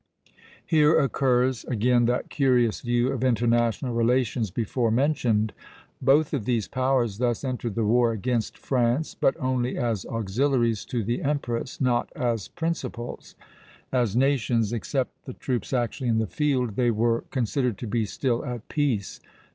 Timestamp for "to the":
10.85-11.21